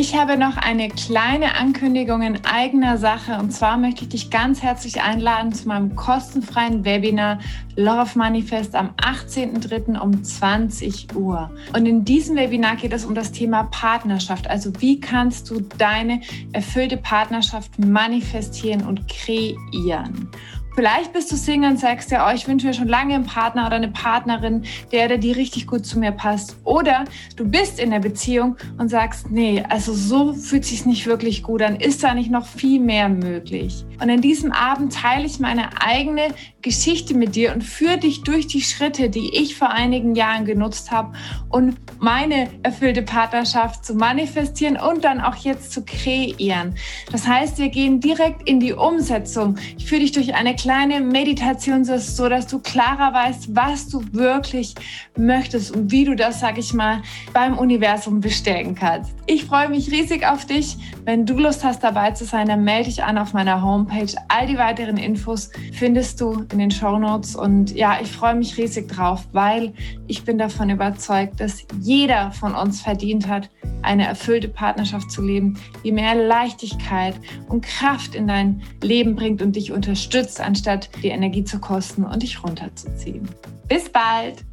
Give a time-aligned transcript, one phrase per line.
[0.00, 4.62] Ich habe noch eine kleine Ankündigung in eigener Sache und zwar möchte ich dich ganz
[4.62, 7.40] herzlich einladen zu meinem kostenfreien Webinar
[7.74, 9.98] Love Manifest am 18.03.
[9.98, 11.50] um 20 Uhr.
[11.74, 14.48] Und in diesem Webinar geht es um das Thema Partnerschaft.
[14.48, 16.20] Also wie kannst du deine
[16.52, 20.30] erfüllte Partnerschaft manifestieren und kreieren?
[20.74, 23.66] Vielleicht bist du Single und sagst ja, oh, ich wünsche mir schon lange einen Partner
[23.66, 26.56] oder eine Partnerin, der oder die richtig gut zu mir passt.
[26.64, 27.04] Oder
[27.36, 31.62] du bist in der Beziehung und sagst, nee, also so fühlt sich nicht wirklich gut
[31.62, 31.76] an.
[31.76, 33.84] Ist da nicht noch viel mehr möglich?
[34.00, 36.28] Und in diesem Abend teile ich meine eigene
[36.62, 40.90] Geschichte mit dir und führe dich durch die Schritte, die ich vor einigen Jahren genutzt
[40.90, 41.14] habe
[41.48, 46.74] und meine erfüllte Partnerschaft zu manifestieren und dann auch jetzt zu kreieren.
[47.10, 49.56] Das heißt, wir gehen direkt in die Umsetzung.
[49.76, 54.74] Ich führe dich durch eine kleine Meditation, so dass du klarer weißt, was du wirklich
[55.16, 57.00] möchtest und wie du das, sag ich mal,
[57.32, 59.14] beim Universum bestärken kannst.
[59.26, 60.76] Ich freue mich riesig auf dich.
[61.08, 64.14] Wenn du Lust hast, dabei zu sein, dann melde dich an auf meiner Homepage.
[64.28, 67.34] All die weiteren Infos findest du in den Show Notes.
[67.34, 69.72] Und ja, ich freue mich riesig drauf, weil
[70.06, 73.48] ich bin davon überzeugt, dass jeder von uns verdient hat,
[73.80, 77.14] eine erfüllte Partnerschaft zu leben, die mehr Leichtigkeit
[77.48, 82.22] und Kraft in dein Leben bringt und dich unterstützt, anstatt die Energie zu kosten und
[82.22, 83.26] dich runterzuziehen.
[83.66, 84.44] Bis bald!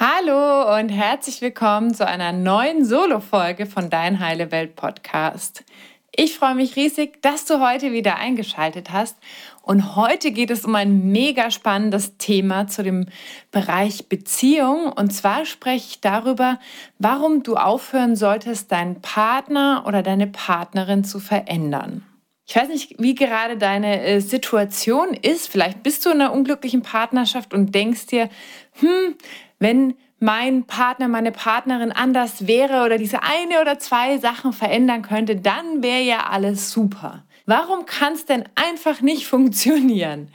[0.00, 5.64] Hallo und herzlich willkommen zu einer neuen Solo-Folge von Dein Heile Welt Podcast.
[6.14, 9.16] Ich freue mich riesig, dass du heute wieder eingeschaltet hast.
[9.60, 13.06] Und heute geht es um ein mega spannendes Thema zu dem
[13.50, 14.92] Bereich Beziehung.
[14.92, 16.60] Und zwar spreche ich darüber,
[17.00, 22.04] warum du aufhören solltest, deinen Partner oder deine Partnerin zu verändern.
[22.46, 25.48] Ich weiß nicht, wie gerade deine äh, Situation ist.
[25.48, 28.30] Vielleicht bist du in einer unglücklichen Partnerschaft und denkst dir,
[28.80, 29.16] hm,
[29.58, 35.36] wenn mein Partner, meine Partnerin anders wäre oder diese eine oder zwei Sachen verändern könnte,
[35.36, 37.24] dann wäre ja alles super.
[37.46, 40.28] Warum kann es denn einfach nicht funktionieren?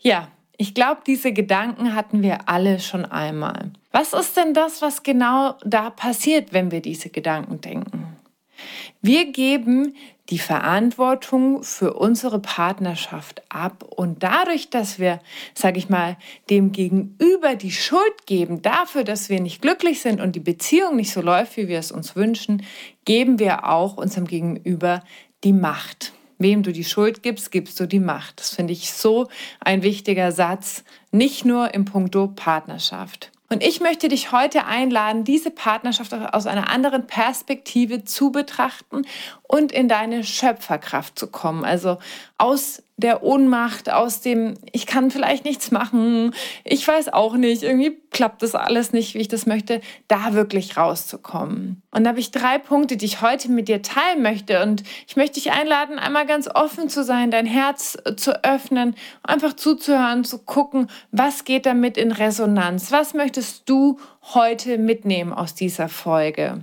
[0.00, 3.72] Ja, ich glaube, diese Gedanken hatten wir alle schon einmal.
[3.90, 8.16] Was ist denn das, was genau da passiert, wenn wir diese Gedanken denken?
[9.00, 9.96] Wir geben
[10.32, 15.20] die Verantwortung für unsere Partnerschaft ab und dadurch, dass wir,
[15.52, 16.16] sage ich mal,
[16.48, 21.12] dem Gegenüber die Schuld geben dafür, dass wir nicht glücklich sind und die Beziehung nicht
[21.12, 22.64] so läuft, wie wir es uns wünschen,
[23.04, 25.04] geben wir auch unserem Gegenüber
[25.44, 26.14] die Macht.
[26.38, 28.40] Wem du die Schuld gibst, gibst du die Macht.
[28.40, 29.28] Das finde ich so
[29.60, 33.31] ein wichtiger Satz, nicht nur im Punkto Partnerschaft.
[33.52, 39.02] Und ich möchte dich heute einladen, diese Partnerschaft aus einer anderen Perspektive zu betrachten
[39.42, 41.62] und in deine Schöpferkraft zu kommen.
[41.62, 41.98] Also
[42.38, 47.98] aus der Ohnmacht, aus dem, ich kann vielleicht nichts machen, ich weiß auch nicht, irgendwie
[48.10, 51.82] klappt das alles nicht, wie ich das möchte, da wirklich rauszukommen.
[51.90, 54.62] Und da habe ich drei Punkte, die ich heute mit dir teilen möchte.
[54.62, 59.54] Und ich möchte dich einladen, einmal ganz offen zu sein, dein Herz zu öffnen, einfach
[59.54, 63.98] zuzuhören, zu gucken, was geht damit in Resonanz, was möchtest du
[64.34, 66.62] heute mitnehmen aus dieser Folge.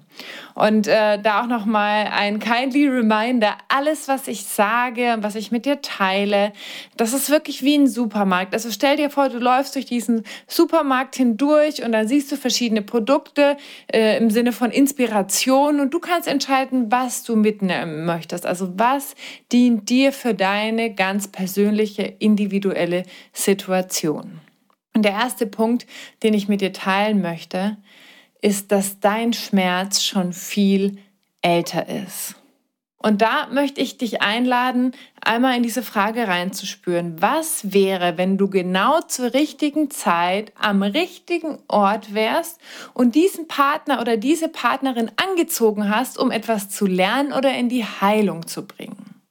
[0.56, 5.52] Und äh, da auch noch mal ein kindly reminder: Alles, was ich sage, was ich
[5.52, 6.54] mit dir teile,
[6.98, 8.54] das ist wirklich wie ein Supermarkt.
[8.54, 12.82] Also stell dir vor, du läufst durch diesen Supermarkt hindurch und dann siehst du verschiedene
[12.82, 13.58] Produkte
[13.94, 18.46] äh, im Sinne von Inspiration und du kannst entscheiden, was du mitnehmen möchtest.
[18.46, 19.16] Also was
[19.52, 23.04] dient dir für deine ganz persönliche individuelle
[23.34, 24.42] Situation.
[24.94, 25.86] Und der erste Punkt,
[26.24, 27.78] den ich mit dir teilen möchte,
[28.42, 30.98] ist, dass dein Schmerz schon viel
[31.42, 32.36] älter ist.
[33.02, 34.92] Und da möchte ich dich einladen,
[35.22, 37.22] einmal in diese Frage reinzuspüren.
[37.22, 42.60] Was wäre, wenn du genau zur richtigen Zeit am richtigen Ort wärst
[42.94, 47.86] und diesen Partner oder diese Partnerin angezogen hast, um etwas zu lernen oder in die
[47.86, 49.22] Heilung zu bringen?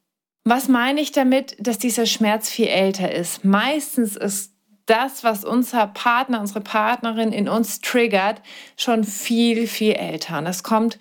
[0.44, 3.44] Was meine ich damit, dass dieser Schmerz viel älter ist?
[3.44, 4.54] Meistens ist
[4.88, 8.42] das, was unser Partner, unsere Partnerin in uns triggert,
[8.76, 10.38] schon viel, viel älter.
[10.38, 10.98] Und das kommt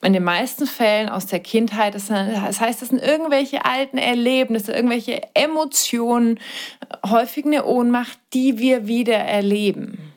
[0.00, 1.94] in den meisten Fällen aus der Kindheit.
[1.94, 6.38] Das heißt, das sind irgendwelche alten Erlebnisse, irgendwelche Emotionen,
[7.04, 10.12] häufig eine Ohnmacht, die wir wieder erleben.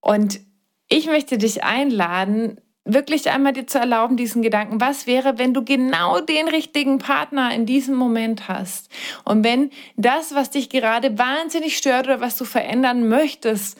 [0.00, 0.40] Und
[0.88, 5.64] ich möchte dich einladen, wirklich einmal dir zu erlauben, diesen Gedanken, was wäre, wenn du
[5.64, 8.90] genau den richtigen Partner in diesem Moment hast?
[9.24, 13.78] Und wenn das, was dich gerade wahnsinnig stört oder was du verändern möchtest,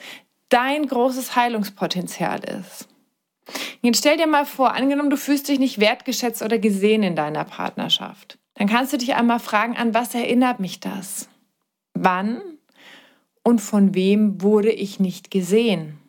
[0.49, 2.87] dein großes Heilungspotenzial ist.
[3.81, 7.43] Jetzt stell dir mal vor, angenommen, du fühlst dich nicht wertgeschätzt oder gesehen in deiner
[7.43, 8.39] Partnerschaft.
[8.55, 11.29] Dann kannst du dich einmal fragen, an was erinnert mich das?
[11.93, 12.41] Wann
[13.43, 15.99] und von wem wurde ich nicht gesehen?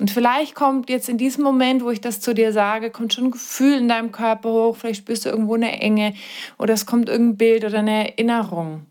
[0.00, 3.24] Und vielleicht kommt jetzt in diesem Moment, wo ich das zu dir sage, kommt schon
[3.24, 6.14] ein Gefühl in deinem Körper hoch, vielleicht spürst du irgendwo eine Enge
[6.56, 8.86] oder es kommt irgendein Bild oder eine Erinnerung.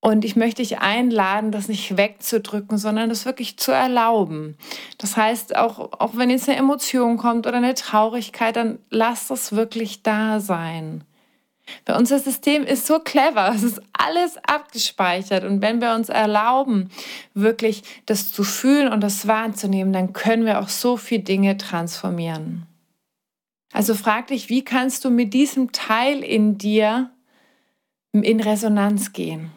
[0.00, 4.56] Und ich möchte dich einladen, das nicht wegzudrücken, sondern das wirklich zu erlauben.
[4.96, 9.56] Das heißt, auch, auch wenn jetzt eine Emotion kommt oder eine Traurigkeit, dann lass das
[9.56, 11.02] wirklich da sein.
[11.86, 15.44] Weil unser System ist so clever, es ist alles abgespeichert.
[15.44, 16.90] Und wenn wir uns erlauben,
[17.34, 22.66] wirklich das zu fühlen und das wahrzunehmen, dann können wir auch so viele Dinge transformieren.
[23.72, 27.10] Also frag dich, wie kannst du mit diesem Teil in dir
[28.12, 29.50] in Resonanz gehen?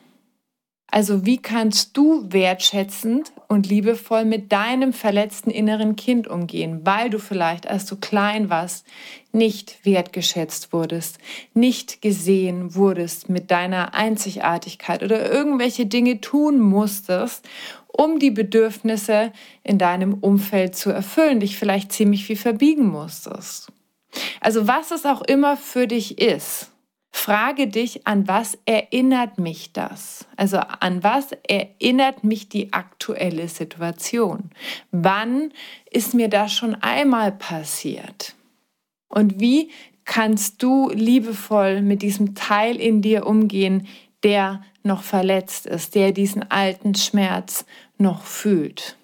[0.94, 7.18] Also wie kannst du wertschätzend und liebevoll mit deinem verletzten inneren Kind umgehen, weil du
[7.18, 8.86] vielleicht, als du klein warst,
[9.32, 11.18] nicht wertgeschätzt wurdest,
[11.54, 17.48] nicht gesehen wurdest mit deiner Einzigartigkeit oder irgendwelche Dinge tun musstest,
[17.88, 19.32] um die Bedürfnisse
[19.64, 23.72] in deinem Umfeld zu erfüllen, dich vielleicht ziemlich viel verbiegen musstest.
[24.42, 26.71] Also was es auch immer für dich ist,
[27.14, 30.26] Frage dich, an was erinnert mich das?
[30.38, 34.50] Also an was erinnert mich die aktuelle Situation?
[34.92, 35.52] Wann
[35.92, 38.34] ist mir das schon einmal passiert?
[39.10, 39.70] Und wie
[40.06, 43.88] kannst du liebevoll mit diesem Teil in dir umgehen,
[44.24, 47.66] der noch verletzt ist, der diesen alten Schmerz
[47.98, 48.96] noch fühlt?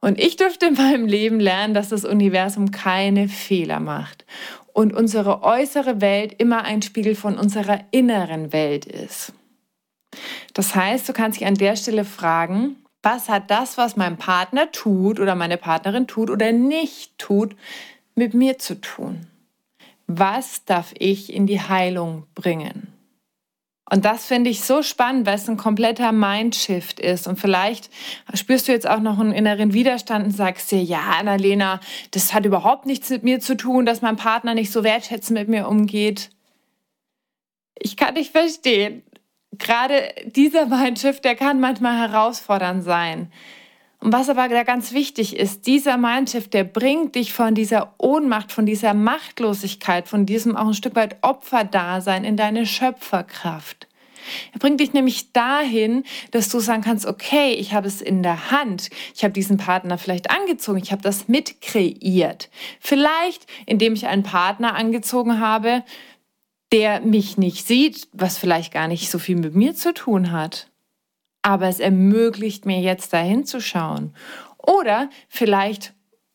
[0.00, 4.24] Und ich durfte in meinem Leben lernen, dass das Universum keine Fehler macht
[4.76, 9.32] und unsere äußere Welt immer ein Spiegel von unserer inneren Welt ist.
[10.52, 14.70] Das heißt, du kannst dich an der Stelle fragen, was hat das, was mein Partner
[14.72, 17.56] tut oder meine Partnerin tut oder nicht tut,
[18.14, 19.26] mit mir zu tun?
[20.08, 22.92] Was darf ich in die Heilung bringen?
[23.88, 27.28] Und das finde ich so spannend, weil es ein kompletter Mindshift ist.
[27.28, 27.88] Und vielleicht
[28.34, 31.78] spürst du jetzt auch noch einen inneren Widerstand und sagst dir, ja, Annalena,
[32.10, 35.48] das hat überhaupt nichts mit mir zu tun, dass mein Partner nicht so wertschätzend mit
[35.48, 36.30] mir umgeht.
[37.78, 39.04] Ich kann dich verstehen.
[39.52, 43.30] Gerade dieser Mindshift, der kann manchmal herausfordernd sein.
[44.00, 48.52] Und was aber da ganz wichtig ist, dieser Mindshift, der bringt dich von dieser Ohnmacht,
[48.52, 53.88] von dieser Machtlosigkeit, von diesem auch ein Stück weit Opferdasein in deine Schöpferkraft.
[54.52, 58.50] Er bringt dich nämlich dahin, dass du sagen kannst, okay, ich habe es in der
[58.50, 58.90] Hand.
[59.14, 60.78] Ich habe diesen Partner vielleicht angezogen.
[60.78, 62.50] Ich habe das mitkreiert.
[62.80, 65.84] Vielleicht, indem ich einen Partner angezogen habe,
[66.72, 70.68] der mich nicht sieht, was vielleicht gar nicht so viel mit mir zu tun hat
[71.46, 74.12] aber es ermöglicht mir jetzt dahin zu schauen.
[74.58, 75.94] Oder vielleicht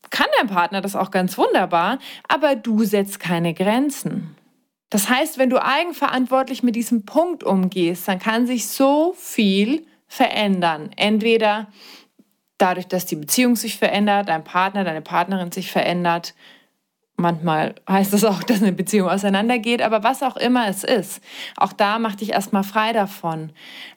[0.10, 2.00] kann dein Partner das auch ganz wunderbar,
[2.30, 4.38] aber du setzt keine Grenzen.
[4.90, 10.92] Das heißt, wenn du eigenverantwortlich mit diesem Punkt umgehst, dann kann sich so viel verändern.
[10.96, 11.68] Entweder
[12.58, 16.36] dadurch, dass die Beziehung sich verändert, dein Partner, deine Partnerin sich verändert,
[17.22, 21.22] Manchmal heißt es das auch, dass eine Beziehung auseinandergeht, aber was auch immer es ist,
[21.56, 23.52] auch da mach dich erstmal frei davon.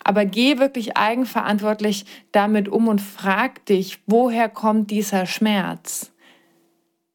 [0.04, 6.12] Aber geh wirklich eigenverantwortlich damit um und frag dich, woher kommt dieser Schmerz?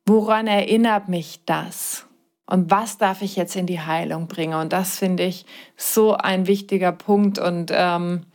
[0.06, 2.08] Woran erinnert mich das?
[2.48, 4.60] Und was darf ich jetzt in die Heilung bringen?
[4.60, 5.46] Und das finde ich
[5.78, 7.38] so ein wichtiger Punkt.
[7.38, 8.26] Und ähm,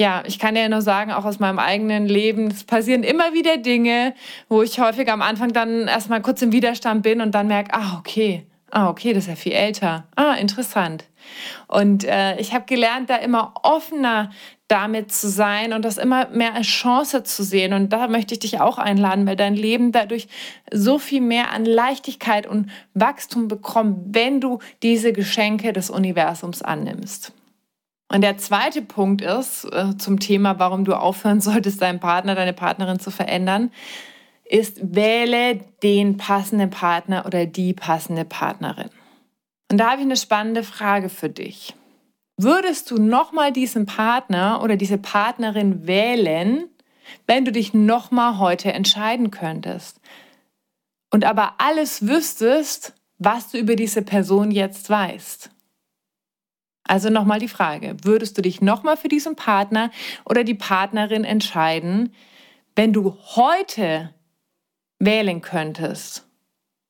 [0.00, 3.58] ja, ich kann ja nur sagen, auch aus meinem eigenen Leben, es passieren immer wieder
[3.58, 4.14] Dinge,
[4.48, 7.98] wo ich häufig am Anfang dann erstmal kurz im Widerstand bin und dann merke, ah,
[7.98, 10.04] okay, ah, okay, das ist ja viel älter.
[10.16, 11.04] Ah, interessant.
[11.68, 14.30] Und äh, ich habe gelernt, da immer offener
[14.68, 17.74] damit zu sein und das immer mehr als Chance zu sehen.
[17.74, 20.28] Und da möchte ich dich auch einladen, weil dein Leben dadurch
[20.72, 27.34] so viel mehr an Leichtigkeit und Wachstum bekommt, wenn du diese Geschenke des Universums annimmst.
[28.12, 32.52] Und der zweite Punkt ist äh, zum Thema, warum du aufhören solltest, deinen Partner, deine
[32.52, 33.70] Partnerin zu verändern,
[34.44, 38.90] ist, wähle den passenden Partner oder die passende Partnerin.
[39.70, 41.74] Und da habe ich eine spannende Frage für dich.
[42.36, 46.68] Würdest du nochmal diesen Partner oder diese Partnerin wählen,
[47.28, 50.00] wenn du dich nochmal heute entscheiden könntest?
[51.12, 55.50] Und aber alles wüsstest, was du über diese Person jetzt weißt.
[56.90, 59.92] Also nochmal die Frage, würdest du dich nochmal für diesen Partner
[60.24, 62.12] oder die Partnerin entscheiden,
[62.74, 64.12] wenn du heute
[64.98, 66.26] wählen könntest?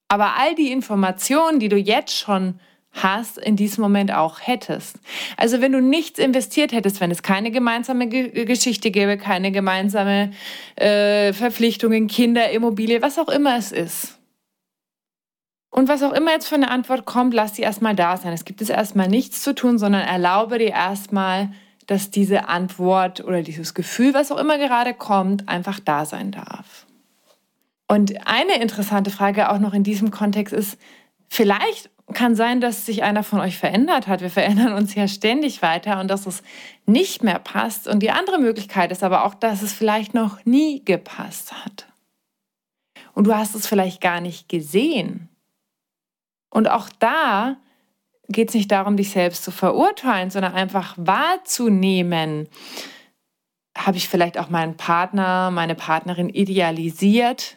[0.08, 2.58] Aber all die Informationen, die du jetzt schon
[2.92, 4.96] hast, in diesem Moment auch hättest.
[5.36, 10.30] Also wenn du nichts investiert hättest, wenn es keine gemeinsame G Geschichte gäbe, keine gemeinsame
[10.76, 14.19] äh, Verpflichtungen, Kinder, Immobilie, was auch immer es ist.
[15.70, 18.32] Und was auch immer jetzt für eine Antwort kommt, lass sie erstmal da sein.
[18.32, 21.52] Es gibt es erstmal nichts zu tun, sondern erlaube dir erstmal,
[21.86, 26.86] dass diese Antwort oder dieses Gefühl, was auch immer gerade kommt, einfach da sein darf.
[27.88, 30.78] Und eine interessante Frage auch noch in diesem Kontext ist,
[31.28, 34.20] vielleicht kann sein, dass sich einer von euch verändert hat.
[34.20, 36.42] Wir verändern uns ja ständig weiter und dass es
[36.86, 37.88] nicht mehr passt.
[37.88, 41.86] Und die andere Möglichkeit ist aber auch, dass es vielleicht noch nie gepasst hat.
[43.14, 45.29] Und du hast es vielleicht gar nicht gesehen.
[46.50, 47.56] Und auch da
[48.28, 52.48] geht es nicht darum, dich selbst zu verurteilen, sondern einfach wahrzunehmen.
[53.76, 57.56] Habe ich vielleicht auch meinen Partner, meine Partnerin idealisiert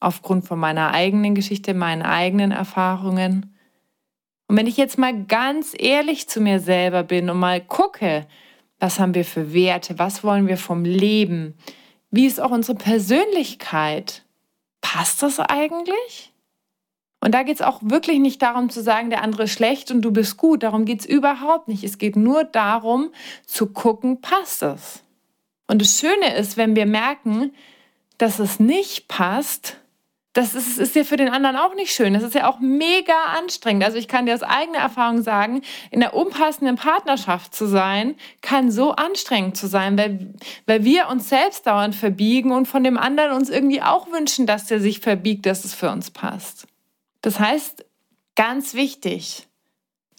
[0.00, 3.54] aufgrund von meiner eigenen Geschichte, meinen eigenen Erfahrungen?
[4.48, 8.26] Und wenn ich jetzt mal ganz ehrlich zu mir selber bin und mal gucke,
[8.78, 11.54] was haben wir für Werte, was wollen wir vom Leben,
[12.10, 14.24] wie ist auch unsere Persönlichkeit,
[14.80, 16.32] passt das eigentlich?
[17.20, 20.02] Und da geht es auch wirklich nicht darum zu sagen, der andere ist schlecht und
[20.02, 20.62] du bist gut.
[20.62, 21.82] Darum geht es überhaupt nicht.
[21.82, 23.10] Es geht nur darum
[23.44, 25.02] zu gucken, passt es.
[25.66, 27.52] Und das Schöne ist, wenn wir merken,
[28.18, 29.76] dass es nicht passt,
[30.38, 32.14] das ist, ist ja für den anderen auch nicht schön.
[32.14, 33.82] Das ist ja auch mega anstrengend.
[33.82, 38.70] Also ich kann dir aus eigener Erfahrung sagen, in der unpassenden Partnerschaft zu sein, kann
[38.70, 40.32] so anstrengend zu sein, weil,
[40.66, 44.66] weil wir uns selbst dauernd verbiegen und von dem anderen uns irgendwie auch wünschen, dass
[44.66, 46.68] der sich verbiegt, dass es für uns passt.
[47.22, 47.84] Das heißt,
[48.36, 49.48] ganz wichtig,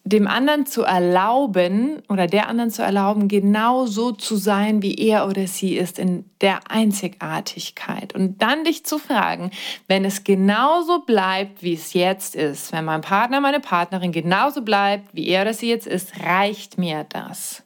[0.03, 5.27] dem anderen zu erlauben oder der anderen zu erlauben, genau so zu sein, wie er
[5.27, 8.15] oder sie ist, in der Einzigartigkeit.
[8.15, 9.51] Und dann dich zu fragen,
[9.87, 15.13] wenn es genauso bleibt, wie es jetzt ist, wenn mein Partner, meine Partnerin genauso bleibt,
[15.13, 17.63] wie er oder sie jetzt ist, reicht mir das.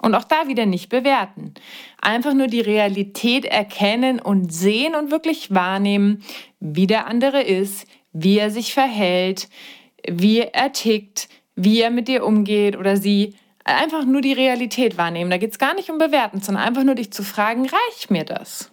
[0.00, 1.54] Und auch da wieder nicht bewerten.
[2.00, 6.22] Einfach nur die Realität erkennen und sehen und wirklich wahrnehmen,
[6.60, 9.48] wie der andere ist, wie er sich verhält,
[10.08, 13.34] wie er tickt, wie er mit dir umgeht oder sie.
[13.64, 15.30] Einfach nur die Realität wahrnehmen.
[15.30, 18.24] Da geht es gar nicht um Bewerten, sondern einfach nur dich zu fragen, reicht mir
[18.24, 18.70] das?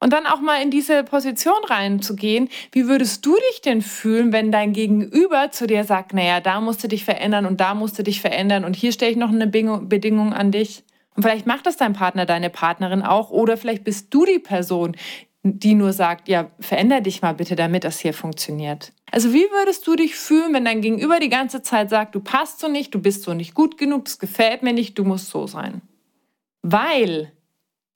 [0.00, 4.50] Und dann auch mal in diese Position reinzugehen, wie würdest du dich denn fühlen, wenn
[4.50, 8.02] dein Gegenüber zu dir sagt, naja, da musst du dich verändern und da musst du
[8.02, 10.82] dich verändern und hier stelle ich noch eine Bedingung an dich.
[11.14, 14.96] Und vielleicht macht das dein Partner, deine Partnerin auch oder vielleicht bist du die Person,
[15.44, 18.92] die nur sagt, ja, veränder dich mal bitte, damit das hier funktioniert.
[19.10, 22.60] Also wie würdest du dich fühlen, wenn dein Gegenüber die ganze Zeit sagt, du passt
[22.60, 25.46] so nicht, du bist so nicht gut genug, das gefällt mir nicht, du musst so
[25.46, 25.82] sein?
[26.62, 27.32] Weil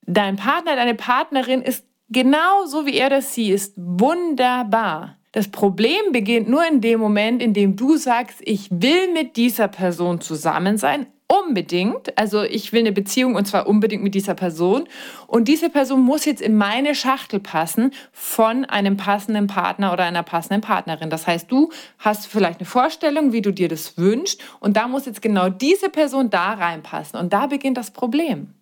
[0.02, 5.16] dein Partner, deine Partnerin ist genau so, wie er das sie ist, wunderbar.
[5.30, 9.68] Das Problem beginnt nur in dem Moment, in dem du sagst, ich will mit dieser
[9.68, 12.16] Person zusammen sein, unbedingt.
[12.18, 14.88] Also ich will eine Beziehung und zwar unbedingt mit dieser Person.
[15.26, 20.22] Und diese Person muss jetzt in meine Schachtel passen von einem passenden Partner oder einer
[20.22, 21.10] passenden Partnerin.
[21.10, 24.40] Das heißt, du hast vielleicht eine Vorstellung, wie du dir das wünschst.
[24.60, 27.18] Und da muss jetzt genau diese Person da reinpassen.
[27.18, 28.54] Und da beginnt das Problem.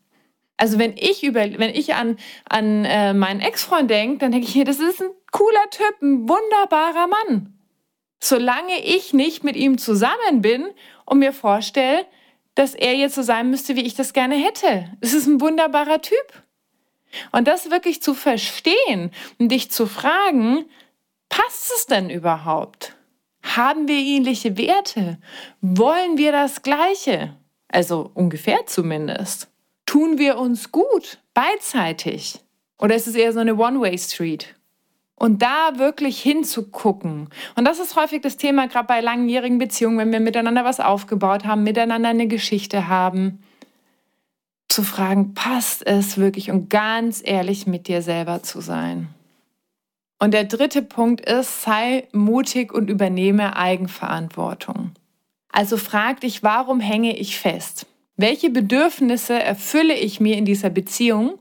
[0.56, 2.16] Also wenn ich über, wenn ich an,
[2.48, 6.28] an äh, meinen Ex-Freund denke, dann denke ich mir, das ist ein cooler Typ, ein
[6.28, 7.58] wunderbarer Mann.
[8.20, 10.66] Solange ich nicht mit ihm zusammen bin
[11.04, 12.06] und mir vorstelle,
[12.54, 14.90] dass er jetzt so sein müsste, wie ich das gerne hätte.
[15.00, 16.42] Es ist ein wunderbarer Typ.
[17.32, 20.64] Und das wirklich zu verstehen und dich zu fragen,
[21.28, 22.96] passt es denn überhaupt?
[23.42, 25.18] Haben wir ähnliche Werte?
[25.60, 27.36] Wollen wir das Gleiche?
[27.68, 29.48] Also ungefähr zumindest.
[29.86, 32.40] Tun wir uns gut, beidseitig?
[32.78, 34.54] Oder ist es eher so eine One-Way-Street?
[35.16, 37.28] Und da wirklich hinzugucken.
[37.54, 41.44] Und das ist häufig das Thema, gerade bei langjährigen Beziehungen, wenn wir miteinander was aufgebaut
[41.44, 43.42] haben, miteinander eine Geschichte haben,
[44.68, 49.08] zu fragen, passt es wirklich und ganz ehrlich mit dir selber zu sein.
[50.18, 54.92] Und der dritte Punkt ist, sei mutig und übernehme Eigenverantwortung.
[55.50, 57.86] Also frag dich, warum hänge ich fest?
[58.16, 61.38] Welche Bedürfnisse erfülle ich mir in dieser Beziehung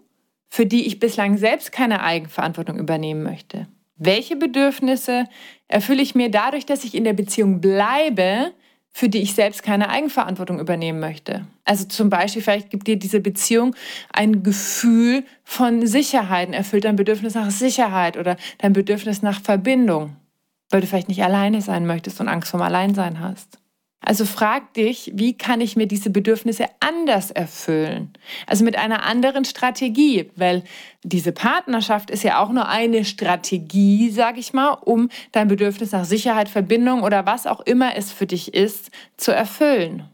[0.53, 3.65] für die ich bislang selbst keine Eigenverantwortung übernehmen möchte?
[3.95, 5.23] Welche Bedürfnisse
[5.67, 8.51] erfülle ich mir dadurch, dass ich in der Beziehung bleibe,
[8.91, 11.47] für die ich selbst keine Eigenverantwortung übernehmen möchte?
[11.65, 13.75] Also zum Beispiel, vielleicht gibt dir diese Beziehung
[14.11, 20.17] ein Gefühl von Sicherheit, erfüllt dein Bedürfnis nach Sicherheit oder dein Bedürfnis nach Verbindung,
[20.69, 23.57] weil du vielleicht nicht alleine sein möchtest und Angst vorm Alleinsein hast.
[24.05, 28.11] Also frag dich, wie kann ich mir diese Bedürfnisse anders erfüllen?
[28.47, 30.63] Also mit einer anderen Strategie, weil
[31.03, 36.03] diese Partnerschaft ist ja auch nur eine Strategie, sag ich mal, um dein Bedürfnis nach
[36.03, 40.09] Sicherheit, Verbindung oder was auch immer es für dich ist, zu erfüllen.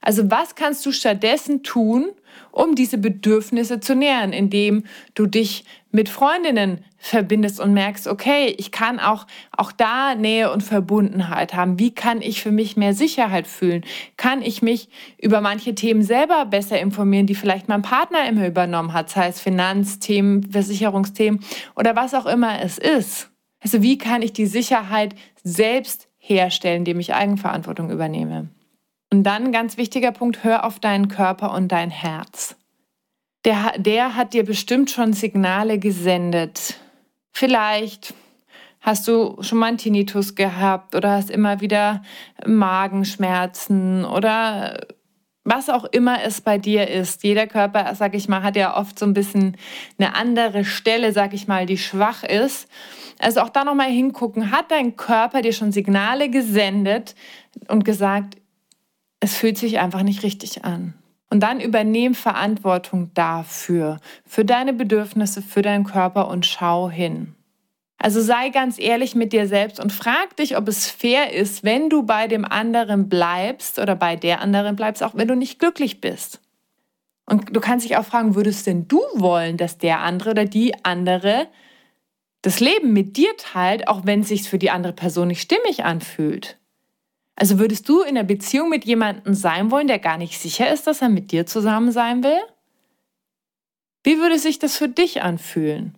[0.00, 2.06] Also was kannst du stattdessen tun,
[2.52, 8.70] um diese Bedürfnisse zu nähren, indem du dich mit Freundinnen verbindest und merkst, okay, ich
[8.70, 9.26] kann auch,
[9.56, 11.78] auch da Nähe und Verbundenheit haben.
[11.78, 13.84] Wie kann ich für mich mehr Sicherheit fühlen?
[14.16, 14.88] Kann ich mich
[15.18, 19.40] über manche Themen selber besser informieren, die vielleicht mein Partner immer übernommen hat, sei es
[19.40, 21.40] Finanzthemen, Versicherungsthemen
[21.76, 23.30] oder was auch immer es ist?
[23.60, 28.50] Also wie kann ich die Sicherheit selbst herstellen, indem ich Eigenverantwortung übernehme?
[29.12, 32.56] Und dann ganz wichtiger Punkt, hör auf deinen Körper und dein Herz.
[33.44, 36.80] Der, der hat dir bestimmt schon Signale gesendet.
[37.32, 38.14] Vielleicht
[38.80, 42.02] hast du schon mal einen Tinnitus gehabt oder hast immer wieder
[42.44, 44.78] Magenschmerzen oder
[45.44, 47.22] was auch immer es bei dir ist.
[47.22, 49.56] Jeder Körper, sag ich mal, hat ja oft so ein bisschen
[49.96, 52.68] eine andere Stelle, sag ich mal, die schwach ist.
[53.20, 57.14] Also auch da nochmal hingucken, hat dein Körper dir schon Signale gesendet
[57.68, 58.36] und gesagt,
[59.20, 60.94] es fühlt sich einfach nicht richtig an.
[61.28, 67.34] Und dann übernehm Verantwortung dafür, für deine Bedürfnisse, für deinen Körper und schau hin.
[67.98, 71.88] Also sei ganz ehrlich mit dir selbst und frag dich, ob es fair ist, wenn
[71.88, 76.00] du bei dem anderen bleibst oder bei der anderen bleibst, auch wenn du nicht glücklich
[76.00, 76.40] bist.
[77.24, 80.84] Und du kannst dich auch fragen, würdest denn du wollen, dass der andere oder die
[80.84, 81.48] andere
[82.42, 85.84] das Leben mit dir teilt, auch wenn es sich für die andere Person nicht stimmig
[85.84, 86.58] anfühlt?
[87.36, 90.86] Also würdest du in einer Beziehung mit jemandem sein wollen, der gar nicht sicher ist,
[90.86, 92.40] dass er mit dir zusammen sein will?
[94.02, 95.96] Wie würde sich das für dich anfühlen?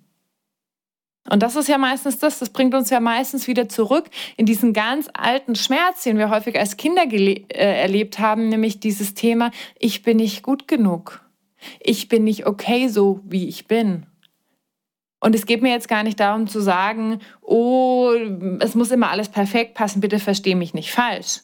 [1.30, 4.72] Und das ist ja meistens das, das bringt uns ja meistens wieder zurück in diesen
[4.72, 10.02] ganz alten Schmerz, den wir häufig als Kinder äh, erlebt haben, nämlich dieses Thema, ich
[10.02, 11.22] bin nicht gut genug.
[11.80, 14.06] Ich bin nicht okay so, wie ich bin.
[15.20, 18.12] Und es geht mir jetzt gar nicht darum zu sagen, oh,
[18.60, 21.40] es muss immer alles perfekt passen, bitte versteh mich nicht falsch.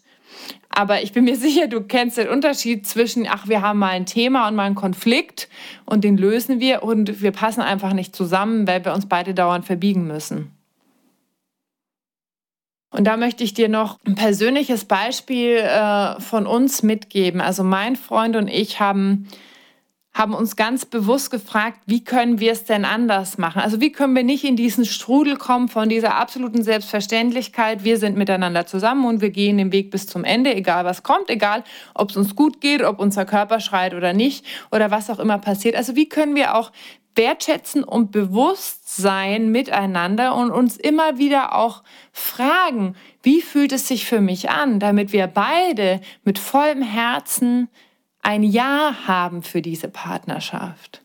[0.69, 4.07] Aber ich bin mir sicher, du kennst den Unterschied zwischen, ach, wir haben mal ein
[4.07, 5.49] Thema und mal einen Konflikt
[5.87, 9.65] und den lösen wir und wir passen einfach nicht zusammen, weil wir uns beide dauernd
[9.65, 10.53] verbiegen müssen.
[12.91, 17.41] Und da möchte ich dir noch ein persönliches Beispiel äh, von uns mitgeben.
[17.41, 19.27] Also mein Freund und ich haben
[20.15, 23.61] haben uns ganz bewusst gefragt, wie können wir es denn anders machen?
[23.61, 28.17] Also wie können wir nicht in diesen Strudel kommen von dieser absoluten Selbstverständlichkeit, wir sind
[28.17, 32.11] miteinander zusammen und wir gehen den Weg bis zum Ende, egal was kommt, egal ob
[32.11, 35.75] es uns gut geht, ob unser Körper schreit oder nicht oder was auch immer passiert.
[35.75, 36.71] Also wie können wir auch
[37.17, 44.05] wertschätzen und bewusst sein miteinander und uns immer wieder auch fragen, wie fühlt es sich
[44.07, 47.69] für mich an, damit wir beide mit vollem Herzen
[48.25, 51.03] ein Ja haben für diese Partnerschaft.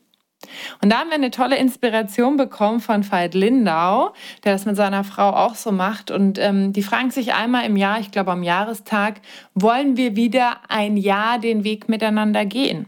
[0.81, 5.03] Und da haben wir eine tolle Inspiration bekommen von Veit Lindau, der das mit seiner
[5.03, 6.11] Frau auch so macht.
[6.11, 9.21] Und ähm, die fragen sich einmal im Jahr, ich glaube am Jahrestag,
[9.53, 12.85] wollen wir wieder ein Jahr den Weg miteinander gehen?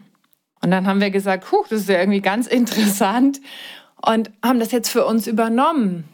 [0.64, 3.42] Und dann haben wir gesagt, huch, das ist ja irgendwie ganz interessant
[4.06, 6.06] und haben das jetzt für uns übernommen,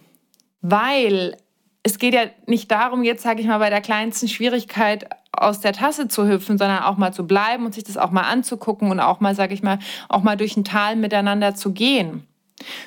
[0.62, 1.38] weil
[1.84, 5.73] es geht ja nicht darum, jetzt sage ich mal bei der kleinsten Schwierigkeit aus der
[5.73, 9.00] Tasse zu hüpfen, sondern auch mal zu bleiben und sich das auch mal anzugucken und
[9.00, 12.28] auch mal, sage ich mal, auch mal durch ein Tal miteinander zu gehen.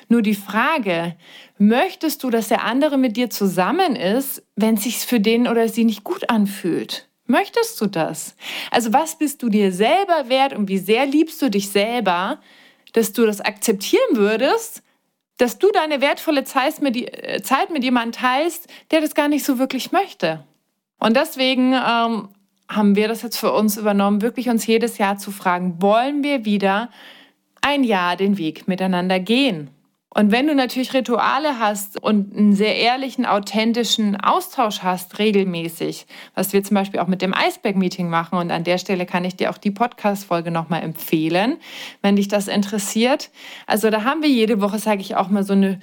[0.09, 1.15] Nur die Frage,
[1.57, 5.69] möchtest du, dass der andere mit dir zusammen ist, wenn es sich für den oder
[5.69, 7.07] sie nicht gut anfühlt?
[7.25, 8.35] Möchtest du das?
[8.71, 12.39] Also was bist du dir selber wert und wie sehr liebst du dich selber,
[12.93, 14.83] dass du das akzeptieren würdest,
[15.37, 17.41] dass du deine wertvolle Zeit mit, äh,
[17.79, 20.43] jemandem teilst, der das gar nicht so wirklich möchte?
[20.99, 22.29] Und deswegen ähm,
[22.71, 26.45] haben wir das jetzt für uns übernommen, wirklich uns jedes Jahr zu fragen, wollen wir
[26.45, 26.89] wieder
[27.61, 29.69] ein Jahr den Weg miteinander gehen?
[30.13, 36.05] Und wenn du natürlich Rituale hast und einen sehr ehrlichen, authentischen Austausch hast, regelmäßig,
[36.35, 39.37] was wir zum Beispiel auch mit dem Iceberg-Meeting machen, und an der Stelle kann ich
[39.37, 41.57] dir auch die Podcast-Folge nochmal empfehlen,
[42.01, 43.29] wenn dich das interessiert.
[43.67, 45.79] Also da haben wir jede Woche, sage ich auch mal, so eine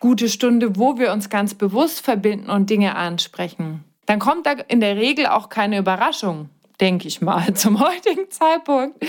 [0.00, 4.80] gute Stunde, wo wir uns ganz bewusst verbinden und Dinge ansprechen dann kommt da in
[4.80, 6.50] der Regel auch keine Überraschung,
[6.82, 9.02] denke ich mal, zum heutigen Zeitpunkt.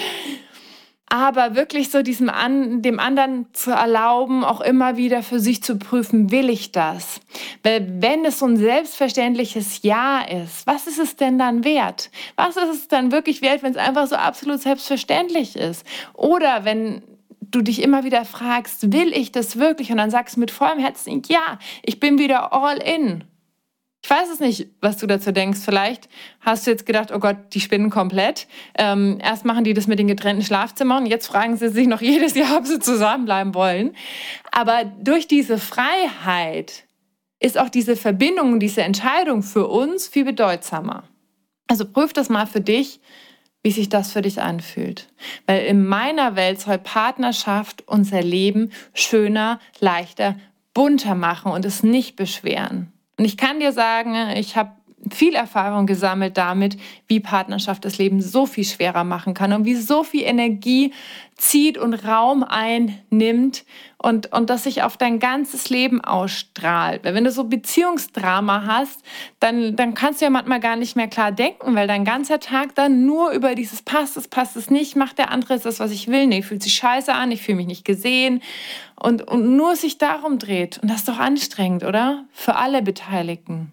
[1.07, 5.77] Aber wirklich so diesem an, dem anderen zu erlauben, auch immer wieder für sich zu
[5.77, 7.19] prüfen, will ich das?
[7.63, 12.09] Weil wenn es so ein selbstverständliches Ja ist, was ist es denn dann wert?
[12.37, 15.85] Was ist es dann wirklich wert, wenn es einfach so absolut selbstverständlich ist?
[16.13, 17.03] Oder wenn
[17.41, 19.91] du dich immer wieder fragst, will ich das wirklich?
[19.91, 23.25] Und dann sagst du mit vollem Herzen, ja, ich bin wieder all in.
[24.03, 25.61] Ich weiß es nicht, was du dazu denkst.
[25.63, 26.09] Vielleicht
[26.41, 28.47] hast du jetzt gedacht, oh Gott, die spinnen komplett.
[28.77, 32.35] Ähm, erst machen die das mit den getrennten Schlafzimmern, jetzt fragen sie sich noch jedes
[32.35, 33.95] Jahr, ob sie zusammenbleiben wollen.
[34.51, 36.83] Aber durch diese Freiheit
[37.39, 41.03] ist auch diese Verbindung, diese Entscheidung für uns viel bedeutsamer.
[41.67, 42.99] Also prüf das mal für dich,
[43.63, 45.07] wie sich das für dich anfühlt.
[45.45, 50.35] Weil in meiner Welt soll Partnerschaft unser Leben schöner, leichter,
[50.73, 52.92] bunter machen und es nicht beschweren.
[53.17, 54.71] Und ich kann dir sagen, ich habe
[55.11, 59.75] viel Erfahrung gesammelt damit, wie Partnerschaft das Leben so viel schwerer machen kann und wie
[59.75, 60.93] so viel Energie
[61.35, 63.65] zieht und Raum einnimmt
[63.97, 67.03] und, und das sich auf dein ganzes Leben ausstrahlt.
[67.03, 69.01] Weil wenn du so Beziehungsdrama hast,
[69.39, 72.75] dann, dann kannst du ja manchmal gar nicht mehr klar denken, weil dein ganzer Tag
[72.75, 76.07] dann nur über dieses passt es, passt es nicht, macht der andere das, was ich
[76.07, 78.41] will, nee, fühlt sich scheiße an, ich fühle mich nicht gesehen
[78.95, 80.79] und, und nur sich darum dreht.
[80.79, 82.25] Und das ist doch anstrengend, oder?
[82.31, 83.71] Für alle Beteiligten.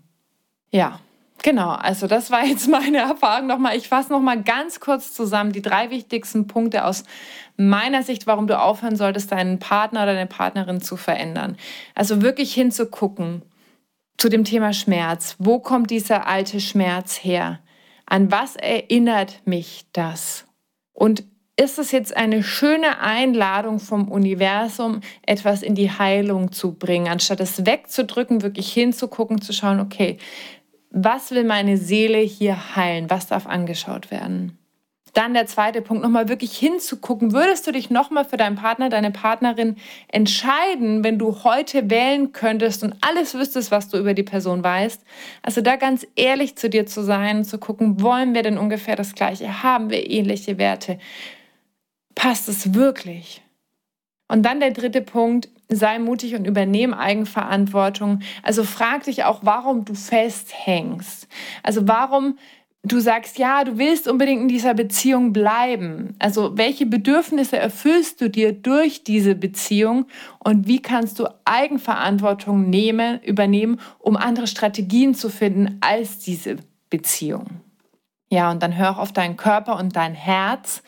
[0.70, 1.00] Ja,
[1.42, 3.76] Genau, also das war jetzt meine Erfahrung nochmal.
[3.76, 7.04] Ich fasse nochmal ganz kurz zusammen die drei wichtigsten Punkte aus
[7.56, 11.56] meiner Sicht, warum du aufhören solltest, deinen Partner oder deine Partnerin zu verändern.
[11.94, 13.42] Also wirklich hinzugucken
[14.18, 15.36] zu dem Thema Schmerz.
[15.38, 17.60] Wo kommt dieser alte Schmerz her?
[18.06, 20.46] An was erinnert mich das?
[20.92, 21.24] Und
[21.56, 27.40] ist es jetzt eine schöne Einladung vom Universum, etwas in die Heilung zu bringen, anstatt
[27.40, 30.18] es wegzudrücken, wirklich hinzugucken, zu schauen, okay,
[30.90, 33.08] was will meine Seele hier heilen?
[33.10, 34.58] Was darf angeschaut werden?
[35.14, 37.32] Dann der zweite Punkt, nochmal wirklich hinzugucken.
[37.32, 39.76] Würdest du dich nochmal für deinen Partner, deine Partnerin
[40.08, 45.02] entscheiden, wenn du heute wählen könntest und alles wüsstest, was du über die Person weißt?
[45.42, 48.94] Also da ganz ehrlich zu dir zu sein und zu gucken, wollen wir denn ungefähr
[48.94, 49.62] das Gleiche?
[49.62, 50.98] Haben wir ähnliche Werte?
[52.14, 53.42] Passt es wirklich?
[54.28, 58.20] Und dann der dritte Punkt, sei mutig und übernehme Eigenverantwortung.
[58.42, 61.28] Also frag dich auch, warum du festhängst.
[61.62, 62.36] Also warum
[62.82, 66.14] du sagst, ja, du willst unbedingt in dieser Beziehung bleiben.
[66.18, 70.06] Also welche Bedürfnisse erfüllst du dir durch diese Beziehung
[70.38, 76.56] und wie kannst du Eigenverantwortung nehmen, übernehmen, um andere Strategien zu finden als diese
[76.88, 77.46] Beziehung?
[78.32, 80.82] Ja, und dann hör auf deinen Körper und dein Herz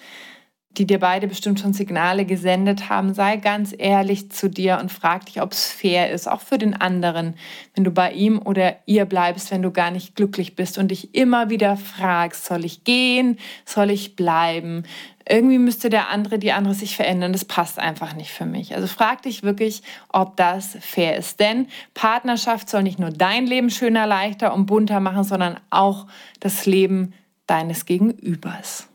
[0.78, 5.26] die dir beide bestimmt schon Signale gesendet haben, sei ganz ehrlich zu dir und frag
[5.26, 7.35] dich, ob es fair ist, auch für den anderen,
[7.74, 11.14] wenn du bei ihm oder ihr bleibst, wenn du gar nicht glücklich bist und dich
[11.14, 14.85] immer wieder fragst, soll ich gehen, soll ich bleiben?
[15.28, 17.32] Irgendwie müsste der andere, die andere sich verändern.
[17.32, 18.74] Das passt einfach nicht für mich.
[18.74, 21.38] Also frag dich wirklich, ob das fair ist.
[21.38, 26.06] Denn Partnerschaft soll nicht nur dein Leben schöner, leichter und bunter machen, sondern auch
[26.40, 27.14] das Leben
[27.46, 28.88] deines Gegenübers.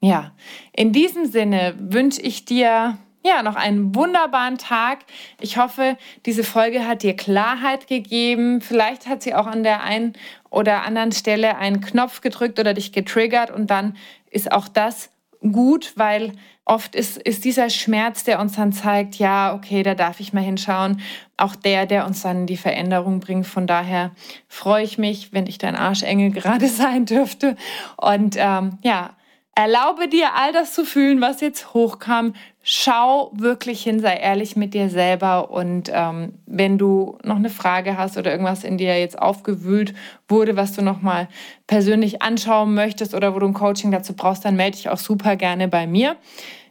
[0.00, 0.32] Ja,
[0.72, 5.00] in diesem Sinne wünsche ich dir ja, noch einen wunderbaren Tag.
[5.40, 8.62] Ich hoffe, diese Folge hat dir Klarheit gegeben.
[8.62, 10.14] Vielleicht hat sie auch an der einen
[10.48, 13.96] oder anderen Stelle einen Knopf gedrückt oder dich getriggert und dann
[14.30, 15.10] ist auch das
[15.40, 16.32] gut, weil
[16.64, 20.42] oft ist, ist dieser Schmerz, der uns dann zeigt, ja, okay, da darf ich mal
[20.42, 21.00] hinschauen,
[21.36, 23.46] auch der, der uns dann die Veränderung bringt.
[23.46, 24.12] Von daher
[24.48, 27.56] freue ich mich, wenn ich dein Arschengel gerade sein dürfte.
[27.96, 29.10] Und ähm, ja,
[29.54, 32.34] Erlaube dir, all das zu fühlen, was jetzt hochkam.
[32.62, 35.50] Schau wirklich hin, sei ehrlich mit dir selber.
[35.50, 39.92] Und ähm, wenn du noch eine Frage hast oder irgendwas in dir jetzt aufgewühlt
[40.28, 41.28] wurde, was du nochmal
[41.66, 45.36] persönlich anschauen möchtest oder wo du ein Coaching dazu brauchst, dann melde dich auch super
[45.36, 46.16] gerne bei mir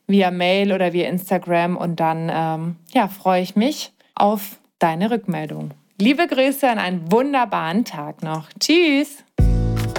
[0.08, 1.76] via Mail oder via Instagram.
[1.76, 5.72] Und dann ähm, ja, freue ich mich auf deine Rückmeldung.
[6.00, 8.48] Liebe Grüße und einen wunderbaren Tag noch.
[8.58, 9.24] Tschüss!